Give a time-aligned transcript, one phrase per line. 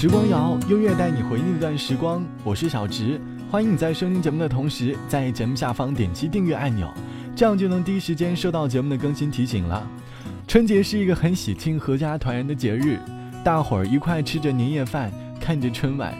[0.00, 2.24] 时光谣，音乐带你回忆那段时光。
[2.42, 6.90] 我是小植，欢迎你在收听节目的同时，在节目下方点击订阅按钮，
[7.36, 9.86] 这样就能第一时间收到节目的更新提醒了。
[10.48, 12.98] 春节是一个很喜庆、阖家团圆的节日，
[13.44, 16.14] 大伙儿一块吃着年夜饭，看着春晚，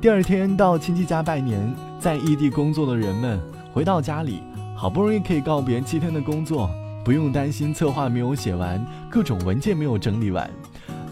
[0.00, 1.74] 第二天到亲戚家拜年。
[1.98, 3.40] 在异地工作的人们
[3.72, 4.44] 回到家里，
[4.76, 6.70] 好不容易可以告别七天的工作，
[7.04, 8.80] 不用担心策划没有写完，
[9.10, 10.48] 各种文件没有整理完，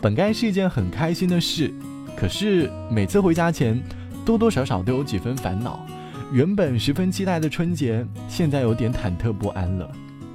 [0.01, 1.75] 本该是一件很开心的事。
[2.17, 3.81] 可是每次回家前，
[4.25, 5.85] 多多少少都有几分烦恼。
[6.33, 9.91] 原本十分期待的春节，现在有点忐忑不安了，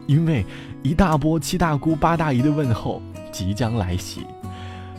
[0.06, 0.46] 因为
[0.84, 4.22] 一大波七大姑八大姨的问候即将来袭。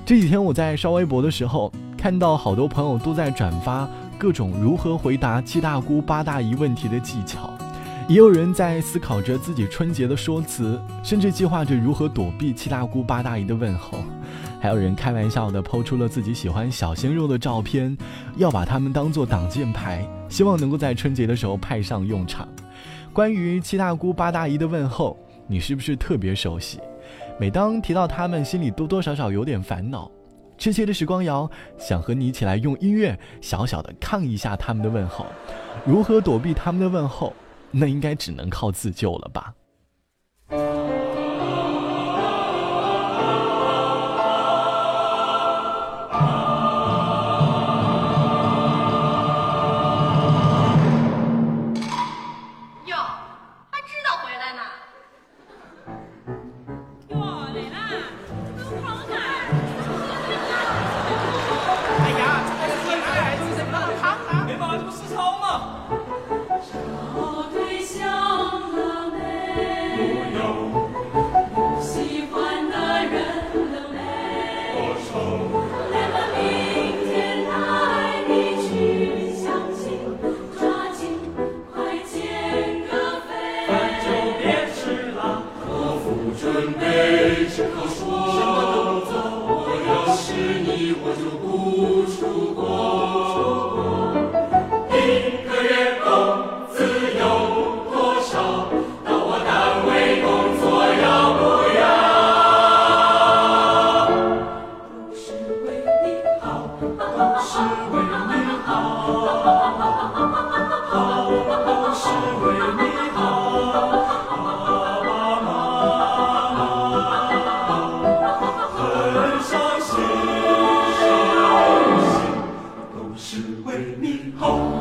[0.04, 7.52] 这几天我在刷微博的时候，看到好多朋友都在转发各种如何回答七大姑八大姨问题的技巧，
[8.08, 13.98] 也有人在思考着自己春节的说辞，甚至计划着如何躲避七大姑八大姨的问候。
[14.60, 17.96] 还有人开玩笑的抛出了自己喜欢小鲜肉的照片，
[18.36, 22.48] 要把他们当做挡箭牌，希望能够在春节的时候派上用场。
[23.12, 26.80] 关于七大姑八大姨的问候，你是不是特别熟悉？
[27.38, 30.10] 每当提到他们，心里多多少少有点烦恼。
[30.56, 31.48] 这期的时光谣
[31.78, 35.24] 想和你一起来用音乐小小的抗议一下他们的问候。
[35.86, 37.32] 如何躲避他们的问候？
[37.70, 39.54] 那应该只能靠自救了吧。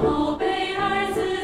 [0.04, 1.37] 宝贝儿子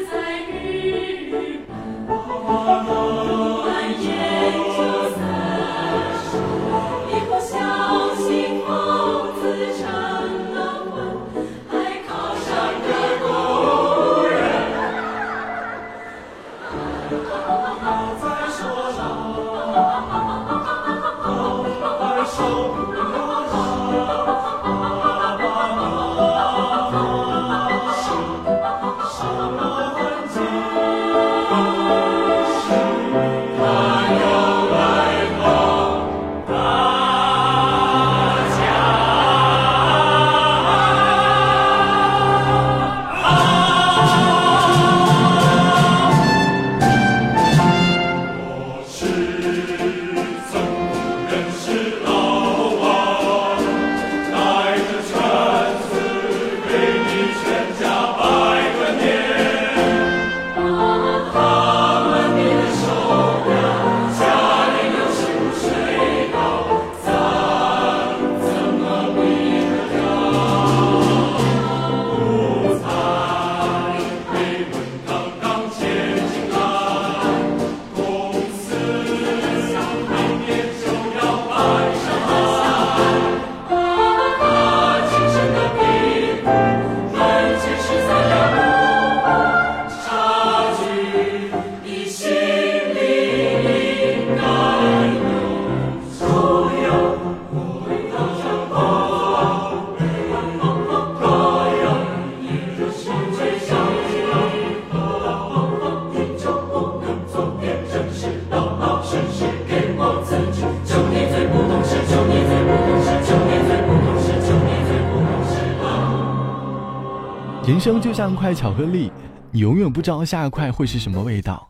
[118.00, 119.10] 就像一块巧克力，
[119.50, 121.68] 你永远不知道下一块会是什么味道。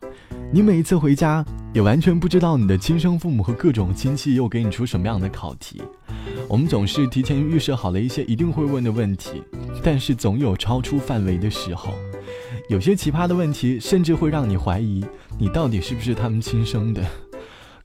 [0.51, 1.43] 你每一次回家，
[1.73, 5.81] 也完全不知道你的亲生父母和各种亲戚又给你出什么样的考题。
[6.47, 9.43] 我们总是提前预设好了一些一定会问的问题，
[9.83, 11.93] 但是总有超出范围的时候。
[12.69, 15.05] 有些奇葩的问题，甚至会让你怀疑
[15.37, 17.03] 你到底是不是他们亲生的。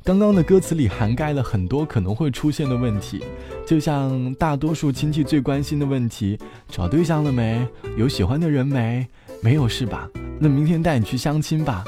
[0.02, 3.23] 刚刚的歌词里涵盖了很多可能会出现的问题，
[3.67, 6.38] 就像大多数亲戚最关心的问题：
[6.69, 7.67] 找对象了没？
[7.99, 9.06] 有喜欢的人没？
[9.43, 10.08] 没有是吧？
[10.38, 11.85] 那明天带你去相亲吧。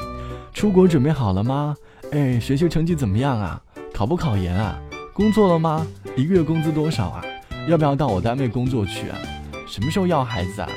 [0.53, 1.75] 出国准备好了吗？
[2.11, 3.59] 哎，学习成绩怎么样啊？
[3.91, 4.79] 考不考研啊？
[5.11, 5.85] 工作了吗？
[6.15, 7.25] 一个月工资多少啊？
[7.67, 9.17] 要不要到我单位工作去啊？
[9.67, 10.69] 什么时候要孩子啊？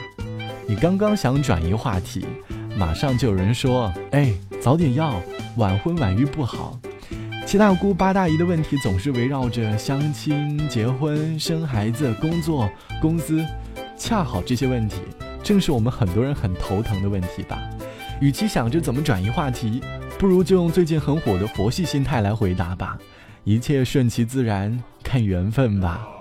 [0.67, 2.25] 你刚刚想转移话题，
[2.79, 5.21] 马上就有人说：“哎，早点要，
[5.59, 6.81] 晚婚晚育不好。”
[7.47, 12.69] 七大姑八大姨的问题总是围绕着相亲、结婚、生孩子、工作、
[13.01, 13.47] 工资，
[13.97, 14.97] 恰好这些问题
[15.45, 17.57] 正是我们很多人很头疼的问题吧。
[18.21, 19.81] 与其想着怎么转移话题，
[20.19, 22.99] 不如就用最近很火的佛系心态来回答吧。
[23.45, 26.16] 一切顺其自然，看缘分吧。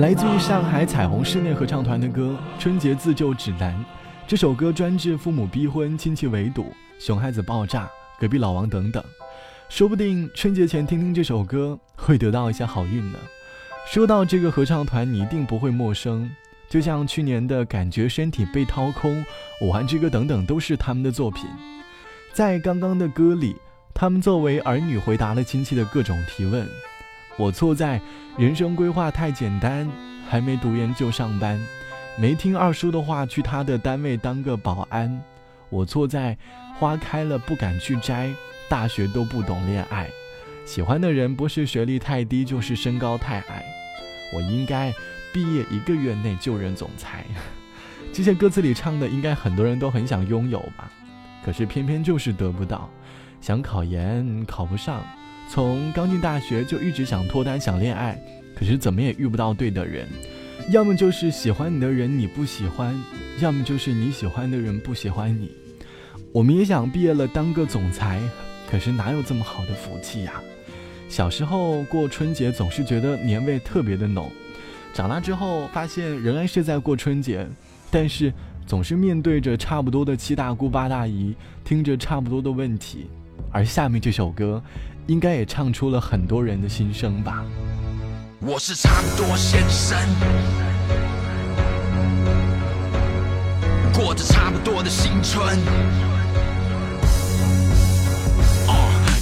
[0.00, 3.74] 来自于上海彩虹室内合唱团的歌《春节自救指南》，
[4.26, 7.86] 这首歌专治父母逼婚、亲戚围堵、熊孩子爆炸、
[8.18, 9.04] 隔壁老王等等。
[9.68, 13.18] 说不定春节前听听这首歌会得到一些好运呢。
[13.86, 16.30] 说到这个合唱团，你一定不会陌生，
[16.70, 19.22] 就像去年的感觉身体被掏空、
[19.60, 21.44] 武汉之歌等等，都是他们的作品。
[22.32, 23.54] 在刚刚的歌里，
[23.92, 26.66] 他们作为儿女回答了亲戚的各种提问。
[27.40, 27.98] 我错在
[28.36, 29.88] 人生规划太简单，
[30.28, 31.58] 还没读研就上班，
[32.18, 35.18] 没听二叔的话去他的单位当个保安。
[35.70, 36.36] 我错在
[36.78, 38.30] 花开了不敢去摘，
[38.68, 40.06] 大学都不懂恋爱，
[40.66, 43.64] 喜欢的人不是学历太低就是身高太矮。
[44.34, 44.92] 我应该
[45.32, 47.24] 毕业一个月内就任总裁。
[48.12, 50.92] 这些歌词里唱的，应该很多人都很想拥有吧，
[51.42, 52.90] 可是偏偏就是得不到，
[53.40, 55.02] 想考研考不上。
[55.52, 58.16] 从刚进大学就一直想脱单想恋爱，
[58.54, 60.06] 可是怎么也遇不到对的人，
[60.70, 62.94] 要么就是喜欢你的人你不喜欢，
[63.40, 65.50] 要么就是你喜欢的人不喜欢你。
[66.32, 68.20] 我们也想毕业了当个总裁，
[68.70, 70.40] 可是哪有这么好的福气呀？
[71.08, 74.30] 小时候过春节总是觉得年味特别的浓，
[74.94, 77.44] 长大之后发现仍然是在过春节，
[77.90, 78.32] 但是
[78.68, 83.08] 总是面对着差不多的七大姑八大姨，听着差不多的问题。
[83.50, 84.62] 而下面这首歌，
[85.06, 87.44] 应该也唱出了很多人的心声吧。
[88.40, 89.98] 我是差不多先生，
[93.92, 95.58] 过着差不多的新春。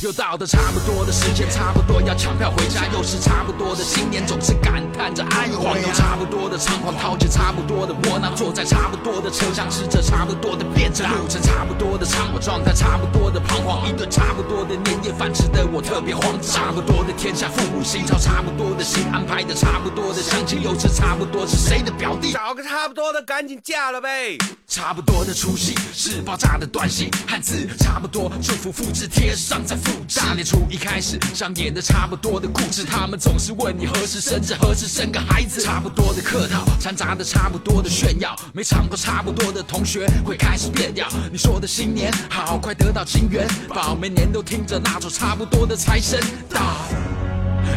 [0.00, 24.38] 又到了差不多的时间，差不多要抢票回家，又是差不多的新年，总是感叹着哎呦，晃悠差不多的仓皇，掏着差不多的窝囊，坐在差不多的车厢，吃着差不多的便当，路程差不多的长，我状态差不多的彷徨，一顿差不多的年夜饭吃的我特别慌张，差不多的天下父母心，操差不多的心，安排的差不多的相亲，又是差不多是谁的表弟，找个差不多的赶紧嫁了呗。
[24.68, 29.74] 差不多的出戏是爆炸的短信，汉字差不多，祝福复制贴上再
[30.14, 35.60] 大年初一开始上演的差不多的故事，他们总是问你何时生日，何时生个孩子。
[35.62, 41.06] 差不多的客套掺杂的差不多的炫耀，没尝过差不多的同学会开始变调。
[41.30, 46.60] 你说的新年好，快得到金元宝，每年都听着那首差不多的财神到。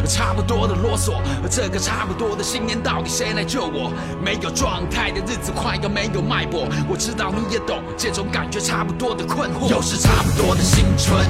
[0.08, 3.92] 差不多的啰嗦，这个差不多的新年到底谁来救我？
[4.24, 9.68] 没有状态的日子快要没有脉搏，我知道你也懂这种感觉，差不多的困惑。
[9.68, 11.24] 又是差不多的新春，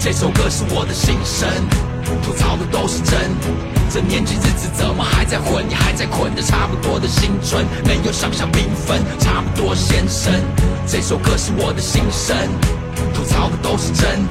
[0.00, 1.48] 这首歌是我的心声，
[2.22, 3.18] 吐槽的都是真。
[3.90, 5.68] 这年纪日子怎么还在混？
[5.68, 9.02] 你还在捆着差不多的新春，没有想象缤纷。
[9.18, 10.32] 差不多先生，
[10.86, 12.36] 这首歌是我的心声，
[13.12, 14.22] 吐槽的都是真。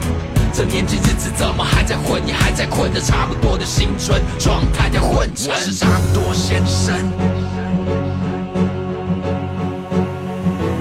[0.53, 2.21] 这年纪日子怎么还在混？
[2.25, 5.51] 你还在捆着差不多的新春状态在混着。
[5.51, 6.95] 我是差不多先生，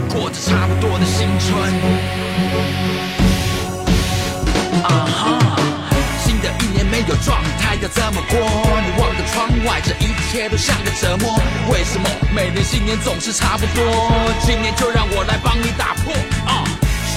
[0.08, 3.15] 过着差不多的新春。
[4.82, 5.38] 啊哈，
[6.24, 8.38] 新的一年没有状态要怎么过？
[8.38, 11.38] 你望着窗外，这一切都像个折磨。
[11.70, 14.12] 为什么每年新年总是差不多？
[14.44, 16.12] 今年就让我来帮你打破。
[16.46, 16.64] 啊。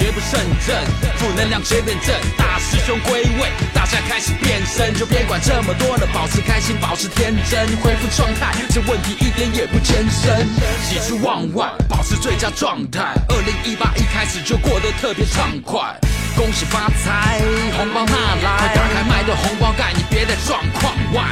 [0.00, 0.74] 绝不胜正，
[1.18, 2.16] 负能量随便正。
[2.38, 10.48] 大师兄归位，大家开始变身，就别管这么多了，保持开心，保持天真，恢复状态，这问题一点也不艰深。
[10.88, 13.12] 喜出望外，保持最佳状态。
[13.28, 15.94] 二零一八一开始就过得特别畅快，
[16.36, 17.40] 恭喜发财，
[17.76, 21.28] 红包拿来，打开麦的红包盖，你别在状况外，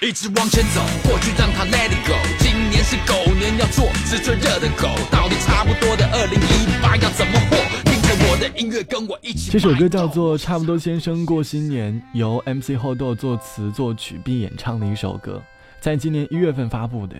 [0.00, 2.14] 一直往前走，过去让它 let it go。
[2.38, 7.58] 今年是狗年，要做只最热的狗，到底差不多的二零一八要怎么过？
[7.84, 9.50] 听着我的音乐，跟我一起？
[9.50, 15.42] 这首歌叫做《差不多先生过新年》，由 MC 后豆作词作曲并演唱的一首歌，
[15.80, 17.16] 在今年一月份发布的，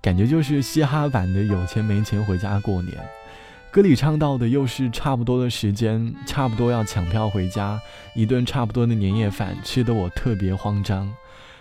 [0.00, 2.94] 感觉就是嘻哈版的“有钱没钱回家过年”。
[3.78, 7.80] 歌里唱到的又是差不多的时间，差不多要抢票回家，
[8.12, 11.08] 一顿差不多的年夜饭吃得我特别慌张。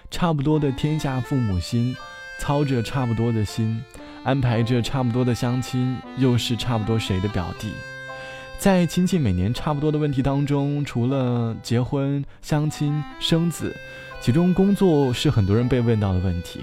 [0.10, 1.96] 差不多的天下父母心，
[2.40, 3.80] 操着差不多的心，
[4.24, 7.72] 安排着差不多的相亲，又是差不多谁的表弟。
[8.58, 13.76] 在亲戚每年差不多的问题当中，除了结婚、相亲、生子，
[14.20, 16.62] 其中工作是很多人被问到的问题。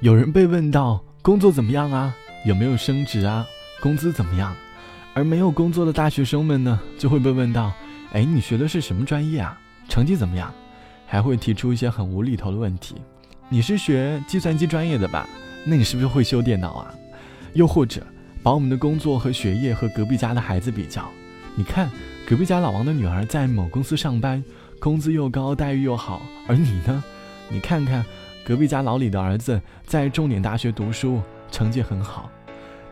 [0.00, 3.46] 有人被问到工作怎么样啊，有没有升职啊，
[3.82, 4.56] 工资怎么样？
[5.20, 7.70] 而没有工作的大学生们呢，就会被问到：
[8.14, 9.60] 哎，你学的是什么专业啊？
[9.86, 10.50] 成绩怎么样？
[11.06, 12.94] 还会提出一些很无厘头的问题：
[13.50, 15.28] 你是学计算机专业的吧？
[15.66, 16.94] 那你是不是会修电脑啊？
[17.52, 18.02] 又或者？
[18.42, 21.06] 把我们的工作和学业和隔壁家的孩子比较，
[21.54, 21.90] 你看
[22.26, 24.42] 隔壁家老王的女儿在某公司上班，
[24.78, 27.04] 工资又高，待遇又好，而你呢？
[27.50, 28.02] 你看看
[28.42, 32.30] 隔壁家老李的儿子在重点大学读书，成绩很好，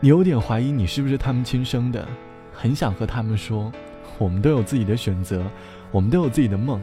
[0.01, 2.07] 你有点怀疑你是不是他们亲生的，
[2.53, 3.69] 很想和他们说，
[4.17, 5.43] 我们都有自己的选择，
[5.91, 6.81] 我们都有自己的梦，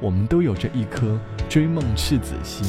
[0.00, 2.64] 我们都有着一颗追梦赤子心。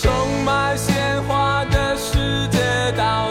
[0.00, 0.10] 充
[0.46, 2.58] 满鲜花的世界
[2.96, 3.29] 到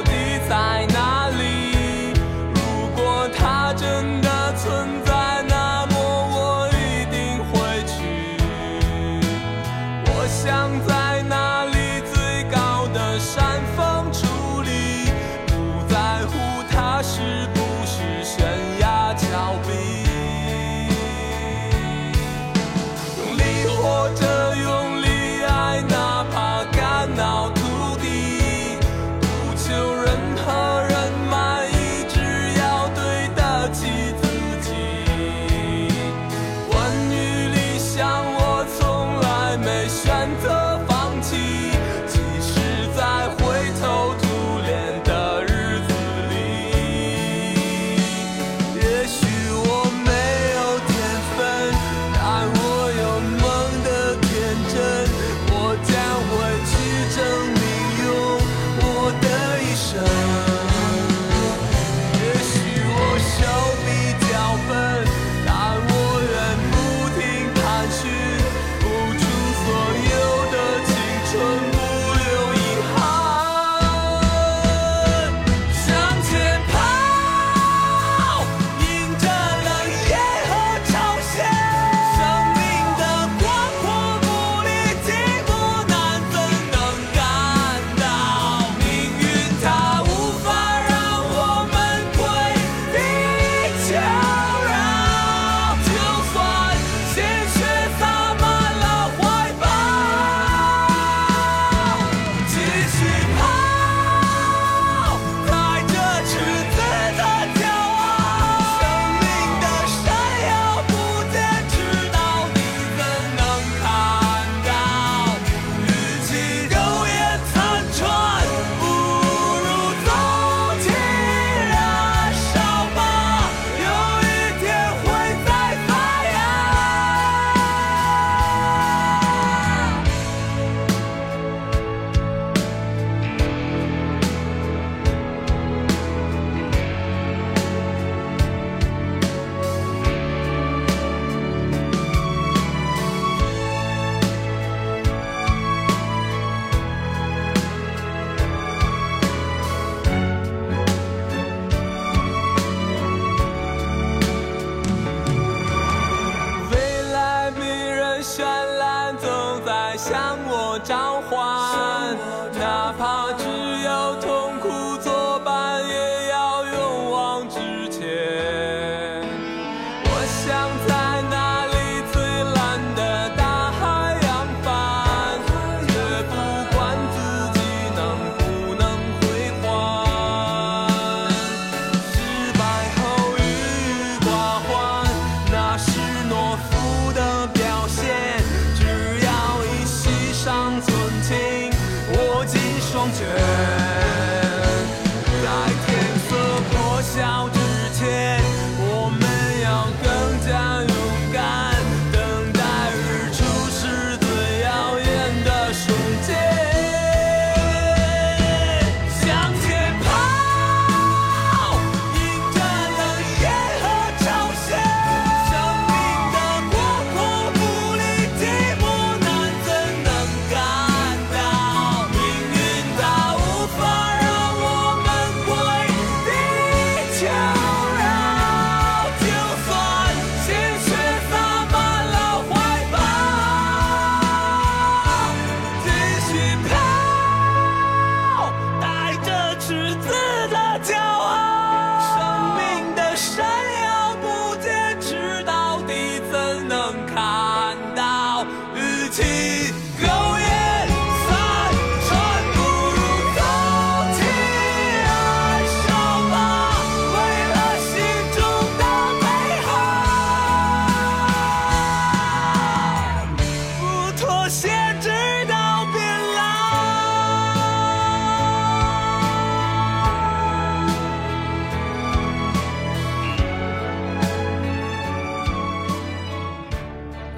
[197.15, 197.59] 笑着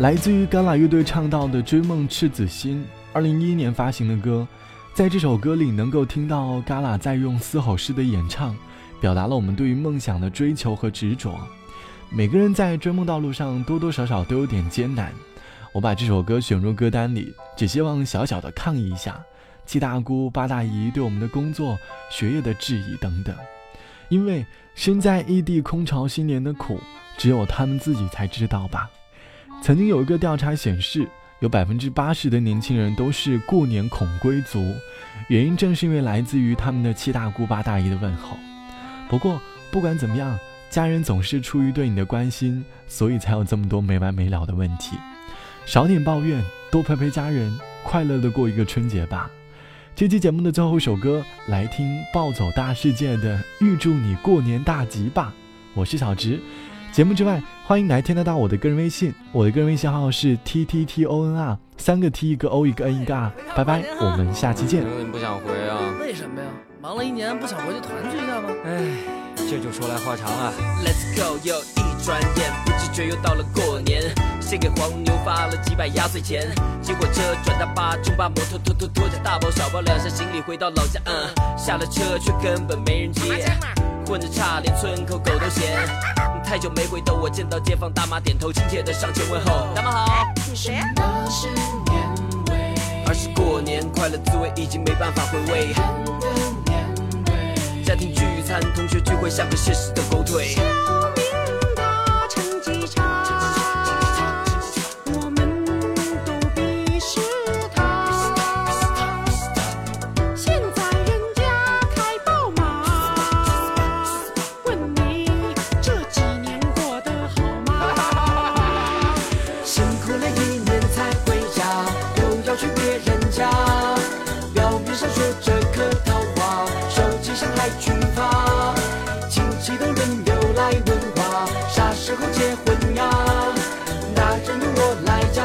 [0.02, 2.84] 来自于嘎啦乐队唱到的《追梦赤子心》，
[3.14, 4.48] 二零一一年发行的歌，
[4.96, 8.58] 在这首歌里能够听到嘎啦在用嘶吼式的演唱，
[9.00, 11.40] 表达了我们对于梦想的追求和执着。
[12.10, 15.12] 每个人在追梦道路上多多少少都有点艰难，
[15.72, 19.24] 我把这首歌选入歌单里，只希望小小的抗议一下
[19.68, 21.78] 七大姑八大姨对我们的工作、
[22.10, 23.36] 学业的质疑等等。
[24.10, 26.80] 因为身在异地空巢新年的苦，
[27.20, 28.90] 只有他们自己才知道吧。
[29.62, 31.08] 曾经有一个调查显示，
[31.40, 34.74] 有百分之八十的年轻人都是过年恐归族，
[35.28, 38.36] 原因正是因为来自于他们的七大姑八大姨的问候。
[39.08, 39.40] 不过
[39.72, 40.36] 不管怎么样，
[40.72, 44.98] 家人总是出于对你的关心，所以才有这么多没完没了的问题。
[45.68, 49.30] 少点抱怨，多陪陪家人，快乐的过一个春节吧。
[49.96, 55.32] 这期节目的最后一首歌，来听暴走大世界的《预祝你过年大吉吧》。
[55.76, 56.40] 我是小直。
[56.92, 63.32] 节目之外，欢迎来添加到我的个人微信，我的个人微信号是 t t t o n r，三个 t 一个 o 一个 n 一个 r。
[63.56, 64.84] 拜拜，我们下期见。
[64.84, 65.80] 你不想回啊？
[65.98, 66.48] 为什么呀？
[66.82, 68.50] 忙了一年，不想回去团聚一下吗？
[68.66, 68.84] 哎，
[69.38, 70.52] 这就说来话长啊。
[70.84, 74.04] Let's go，又一转眼，不知觉又到了过年。
[74.42, 81.00] 先给黄牛发了几百压岁钱，骑火车转大巴，中巴摩托拖拖拖着大包小包两箱行李回到老家。
[81.06, 83.46] 嗯，下了车却根本没人接，
[84.06, 85.88] 混着差连村口狗都嫌。
[86.44, 90.28] 太久没回头，我见到街坊大妈点头，亲切的上前问候，大妈好。
[90.50, 90.86] 你谁呀？
[93.08, 95.74] 而是过年快乐滋味已经没办法回味。
[97.86, 100.56] 家庭聚餐、同学聚会像个现实的狗腿。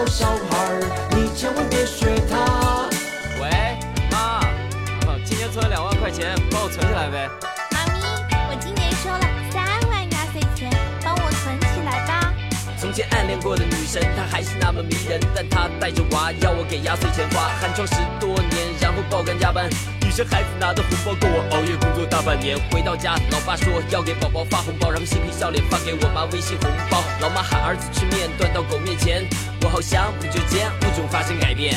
[0.06, 2.88] 小孩儿，你千万别学他。
[3.40, 3.78] 喂，
[4.10, 4.40] 妈，
[5.06, 7.28] 哦今年存了两万块钱，帮我存起来呗。
[7.72, 8.04] 妈咪，
[8.48, 10.70] 我今年收了三万压岁钱，
[11.02, 12.32] 帮我存起来吧。
[12.78, 19.68] 从前暗恋过的女神，她还是那么迷人，但她带着娃要我给压岁钱花，寒窗十多年，然后爆肝加班。
[20.16, 22.56] 这孩子拿的红包够我熬夜工作大半年。
[22.70, 27.04] 回到家，老爸说要给宝宝发红包，然后嬉皮笑脸发给我妈微信红包。
[27.20, 29.28] 老妈喊儿子吃面，端到狗面前，
[29.60, 31.76] 我好想不久间物种发生改变。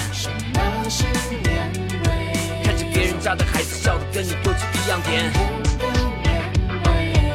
[2.64, 5.30] 看着别人家的孩子笑得跟你过去一样甜。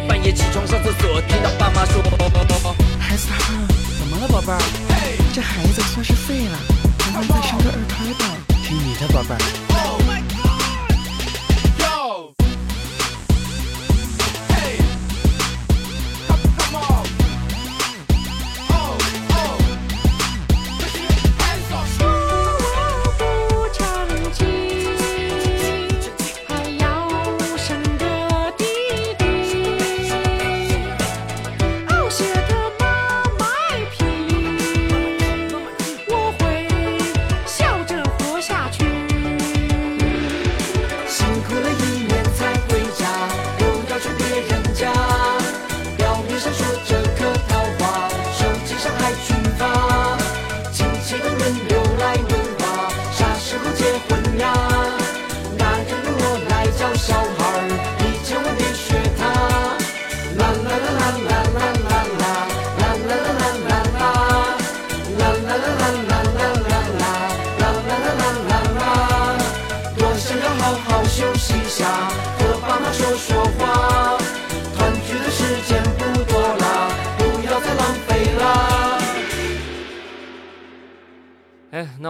[0.09, 2.01] 半夜起床上厕所，听到爸妈说。
[2.99, 3.53] 孩子他
[4.01, 4.59] 怎么了，宝贝儿？
[5.35, 6.57] 这孩子算是废了，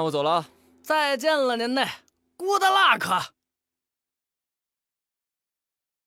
[0.04, 0.44] 我走了。
[0.82, 1.88] 再见了您嘞
[2.36, 3.33] ，Good luck。